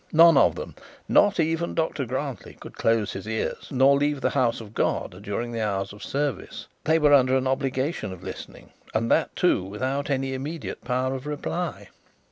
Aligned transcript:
None 0.11 0.35
of 0.35 0.55
them, 0.55 0.73
not 1.07 1.39
even 1.39 1.75
Dr 1.75 2.05
Grantly, 2.05 2.55
could 2.59 2.73
close 2.75 3.13
his 3.13 3.27
ears, 3.27 3.67
nor 3.69 3.95
leave 3.95 4.19
the 4.21 4.31
house 4.31 4.59
of 4.59 4.73
God 4.73 5.21
during 5.21 5.51
the 5.51 5.61
hours 5.61 5.93
of 5.93 6.03
service. 6.03 6.67
They 6.85 6.97
were 6.97 7.13
under 7.13 7.37
an 7.37 7.45
obligation 7.45 8.11
of 8.11 8.23
listening, 8.23 8.71
and 8.95 9.11
that 9.11 9.35
too, 9.35 9.63
without 9.63 10.09
any 10.09 10.33
immediate 10.33 10.83
power 10.83 11.13
of 11.13 11.27
reply. 11.27 11.89